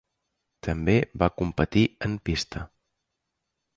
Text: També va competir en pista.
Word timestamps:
També 0.67 0.95
va 1.23 1.29
competir 1.41 1.85
en 2.09 2.17
pista. 2.31 2.67